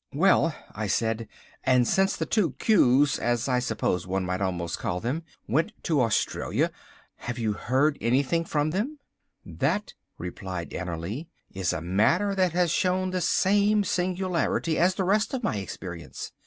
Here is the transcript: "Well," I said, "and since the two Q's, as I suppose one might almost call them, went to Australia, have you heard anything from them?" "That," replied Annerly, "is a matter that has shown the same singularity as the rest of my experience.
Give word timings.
"Well," 0.15 0.55
I 0.73 0.87
said, 0.87 1.27
"and 1.63 1.87
since 1.87 2.15
the 2.15 2.25
two 2.25 2.53
Q's, 2.53 3.19
as 3.19 3.47
I 3.47 3.59
suppose 3.59 4.07
one 4.07 4.25
might 4.25 4.41
almost 4.41 4.79
call 4.79 4.99
them, 4.99 5.21
went 5.47 5.73
to 5.83 6.01
Australia, 6.01 6.71
have 7.17 7.37
you 7.37 7.53
heard 7.53 7.99
anything 8.01 8.43
from 8.43 8.71
them?" 8.71 8.97
"That," 9.45 9.93
replied 10.17 10.71
Annerly, 10.71 11.27
"is 11.51 11.71
a 11.71 11.81
matter 11.81 12.33
that 12.33 12.53
has 12.53 12.71
shown 12.71 13.11
the 13.11 13.21
same 13.21 13.83
singularity 13.83 14.79
as 14.79 14.95
the 14.95 15.03
rest 15.03 15.35
of 15.35 15.43
my 15.43 15.57
experience. 15.57 16.31